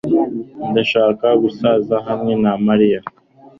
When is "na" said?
2.43-2.51